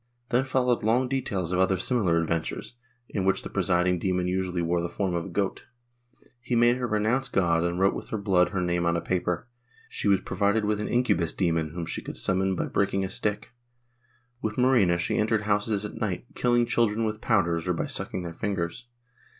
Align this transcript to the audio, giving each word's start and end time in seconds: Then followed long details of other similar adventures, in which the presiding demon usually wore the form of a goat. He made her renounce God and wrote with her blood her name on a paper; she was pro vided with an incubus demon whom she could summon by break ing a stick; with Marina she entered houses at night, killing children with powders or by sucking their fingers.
Then 0.29 0.45
followed 0.45 0.81
long 0.81 1.07
details 1.07 1.51
of 1.51 1.59
other 1.59 1.77
similar 1.77 2.19
adventures, 2.19 2.73
in 3.07 3.23
which 3.23 3.43
the 3.43 3.51
presiding 3.51 3.99
demon 3.99 4.25
usually 4.25 4.63
wore 4.63 4.81
the 4.81 4.89
form 4.89 5.13
of 5.13 5.25
a 5.25 5.29
goat. 5.29 5.65
He 6.41 6.55
made 6.55 6.77
her 6.77 6.87
renounce 6.87 7.29
God 7.29 7.63
and 7.63 7.79
wrote 7.79 7.93
with 7.93 8.09
her 8.09 8.17
blood 8.17 8.49
her 8.49 8.61
name 8.61 8.87
on 8.87 8.97
a 8.97 8.99
paper; 9.01 9.47
she 9.89 10.07
was 10.07 10.19
pro 10.19 10.35
vided 10.35 10.63
with 10.63 10.81
an 10.81 10.87
incubus 10.87 11.33
demon 11.33 11.69
whom 11.69 11.85
she 11.85 12.01
could 12.01 12.17
summon 12.17 12.55
by 12.55 12.65
break 12.65 12.95
ing 12.95 13.03
a 13.05 13.11
stick; 13.11 13.49
with 14.41 14.57
Marina 14.57 14.97
she 14.97 15.19
entered 15.19 15.43
houses 15.43 15.85
at 15.85 16.01
night, 16.01 16.25
killing 16.33 16.65
children 16.65 17.05
with 17.05 17.21
powders 17.21 17.67
or 17.67 17.73
by 17.73 17.85
sucking 17.85 18.23
their 18.23 18.33
fingers. 18.33 18.87